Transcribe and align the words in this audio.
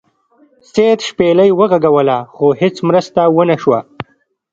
سید 0.71 0.99
شپیلۍ 1.07 1.49
وغږوله 1.59 2.17
خو 2.33 2.45
هیڅ 2.61 2.75
مرسته 2.87 3.21
ونه 3.35 3.55
شوه. 3.63 3.79